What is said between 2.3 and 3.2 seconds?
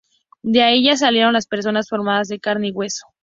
carne y hueso.